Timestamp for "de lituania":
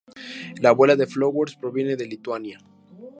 1.95-2.57